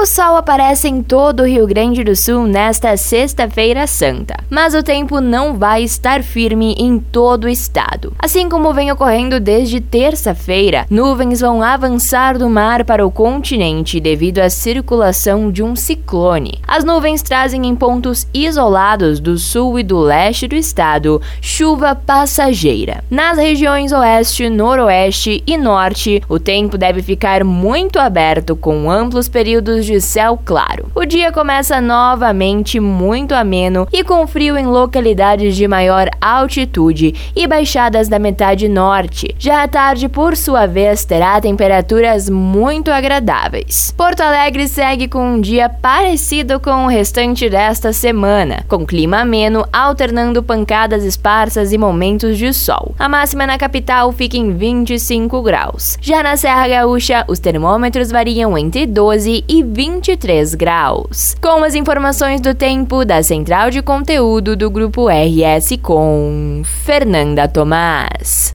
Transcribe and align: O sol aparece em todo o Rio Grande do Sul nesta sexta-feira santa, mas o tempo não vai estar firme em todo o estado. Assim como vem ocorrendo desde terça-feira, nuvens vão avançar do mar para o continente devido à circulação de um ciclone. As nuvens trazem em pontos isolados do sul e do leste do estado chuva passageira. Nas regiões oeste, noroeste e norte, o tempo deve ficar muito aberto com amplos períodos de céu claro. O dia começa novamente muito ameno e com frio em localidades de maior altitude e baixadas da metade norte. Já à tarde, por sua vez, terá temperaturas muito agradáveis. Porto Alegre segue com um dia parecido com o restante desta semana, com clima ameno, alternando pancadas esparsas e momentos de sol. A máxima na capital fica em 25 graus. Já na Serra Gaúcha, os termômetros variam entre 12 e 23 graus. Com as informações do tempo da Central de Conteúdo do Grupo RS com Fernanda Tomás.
O 0.00 0.06
sol 0.06 0.34
aparece 0.34 0.88
em 0.88 1.02
todo 1.02 1.40
o 1.40 1.46
Rio 1.46 1.66
Grande 1.66 2.02
do 2.02 2.16
Sul 2.16 2.46
nesta 2.46 2.96
sexta-feira 2.96 3.86
santa, 3.86 4.34
mas 4.48 4.74
o 4.74 4.82
tempo 4.82 5.20
não 5.20 5.58
vai 5.58 5.82
estar 5.82 6.22
firme 6.22 6.74
em 6.78 6.98
todo 6.98 7.44
o 7.44 7.48
estado. 7.50 8.10
Assim 8.18 8.48
como 8.48 8.72
vem 8.72 8.90
ocorrendo 8.90 9.38
desde 9.38 9.78
terça-feira, 9.78 10.86
nuvens 10.88 11.40
vão 11.40 11.62
avançar 11.62 12.38
do 12.38 12.48
mar 12.48 12.82
para 12.86 13.06
o 13.06 13.10
continente 13.10 14.00
devido 14.00 14.38
à 14.38 14.48
circulação 14.48 15.52
de 15.52 15.62
um 15.62 15.76
ciclone. 15.76 16.62
As 16.66 16.82
nuvens 16.82 17.20
trazem 17.20 17.66
em 17.66 17.76
pontos 17.76 18.26
isolados 18.32 19.20
do 19.20 19.36
sul 19.36 19.78
e 19.78 19.82
do 19.82 19.98
leste 19.98 20.48
do 20.48 20.56
estado 20.56 21.20
chuva 21.42 21.94
passageira. 21.94 23.04
Nas 23.10 23.36
regiões 23.36 23.92
oeste, 23.92 24.48
noroeste 24.48 25.44
e 25.46 25.58
norte, 25.58 26.22
o 26.26 26.38
tempo 26.38 26.78
deve 26.78 27.02
ficar 27.02 27.44
muito 27.44 27.98
aberto 27.98 28.56
com 28.56 28.90
amplos 28.90 29.28
períodos 29.28 29.89
de 29.89 29.89
céu 29.98 30.38
claro. 30.44 30.90
O 30.94 31.06
dia 31.06 31.32
começa 31.32 31.80
novamente 31.80 32.78
muito 32.78 33.34
ameno 33.34 33.88
e 33.90 34.04
com 34.04 34.26
frio 34.26 34.58
em 34.58 34.66
localidades 34.66 35.56
de 35.56 35.66
maior 35.66 36.10
altitude 36.20 37.14
e 37.34 37.46
baixadas 37.46 38.08
da 38.08 38.18
metade 38.18 38.68
norte. 38.68 39.34
Já 39.38 39.62
à 39.62 39.68
tarde, 39.68 40.06
por 40.06 40.36
sua 40.36 40.66
vez, 40.66 41.06
terá 41.06 41.40
temperaturas 41.40 42.28
muito 42.28 42.90
agradáveis. 42.90 43.94
Porto 43.96 44.20
Alegre 44.20 44.68
segue 44.68 45.08
com 45.08 45.34
um 45.34 45.40
dia 45.40 45.68
parecido 45.68 46.60
com 46.60 46.84
o 46.84 46.88
restante 46.88 47.48
desta 47.48 47.92
semana, 47.92 48.64
com 48.68 48.84
clima 48.84 49.20
ameno, 49.20 49.66
alternando 49.72 50.42
pancadas 50.42 51.04
esparsas 51.04 51.72
e 51.72 51.78
momentos 51.78 52.36
de 52.36 52.52
sol. 52.52 52.94
A 52.98 53.08
máxima 53.08 53.46
na 53.46 53.56
capital 53.56 54.12
fica 54.12 54.36
em 54.36 54.52
25 54.52 55.42
graus. 55.42 55.96
Já 56.00 56.22
na 56.22 56.36
Serra 56.36 56.68
Gaúcha, 56.68 57.24
os 57.28 57.38
termômetros 57.38 58.10
variam 58.10 58.58
entre 58.58 58.86
12 58.86 59.44
e 59.48 59.62
23 59.80 60.54
graus. 60.56 61.34
Com 61.40 61.64
as 61.64 61.74
informações 61.74 62.42
do 62.42 62.54
tempo 62.54 63.02
da 63.02 63.22
Central 63.22 63.70
de 63.70 63.80
Conteúdo 63.80 64.54
do 64.54 64.70
Grupo 64.70 65.06
RS 65.08 65.78
com 65.80 66.60
Fernanda 66.84 67.48
Tomás. 67.48 68.48